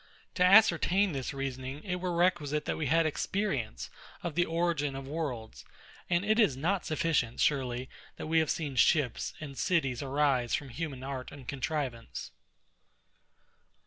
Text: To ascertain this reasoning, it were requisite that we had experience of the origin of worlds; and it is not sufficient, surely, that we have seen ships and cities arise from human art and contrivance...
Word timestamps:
To 0.33 0.43
ascertain 0.43 1.11
this 1.11 1.31
reasoning, 1.31 1.83
it 1.83 1.97
were 1.97 2.11
requisite 2.15 2.65
that 2.65 2.75
we 2.75 2.87
had 2.87 3.05
experience 3.05 3.91
of 4.23 4.33
the 4.33 4.45
origin 4.45 4.95
of 4.95 5.07
worlds; 5.07 5.63
and 6.09 6.25
it 6.25 6.39
is 6.39 6.57
not 6.57 6.87
sufficient, 6.87 7.39
surely, 7.39 7.87
that 8.15 8.25
we 8.25 8.39
have 8.39 8.49
seen 8.49 8.75
ships 8.75 9.35
and 9.39 9.55
cities 9.55 10.01
arise 10.01 10.55
from 10.55 10.69
human 10.69 11.03
art 11.03 11.31
and 11.31 11.47
contrivance... 11.47 12.31